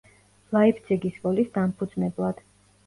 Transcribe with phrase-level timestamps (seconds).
[0.57, 2.47] ლაიფციგის სკოლის დამფუძნებლად.